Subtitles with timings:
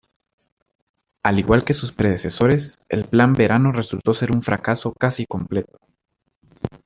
[1.21, 5.77] Al igual que sus predecesores, el Plan Verano resultó ser un fracaso casi completo.